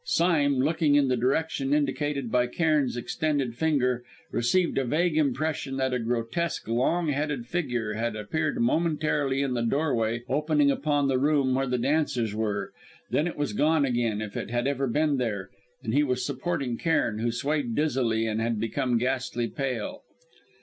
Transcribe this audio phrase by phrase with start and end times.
[0.03, 5.93] Sime, looking in the direction indicated by Cairn's extended finger, received a vague impression that
[5.93, 11.53] a grotesque, long headed figure had appeared momentarily in the doorway opening upon the room
[11.53, 12.73] where the dancers were;
[13.11, 15.51] then it was gone again, if it had ever been there,
[15.83, 20.01] and he was supporting Cairn, who swayed dizzily, and had become ghastly pale.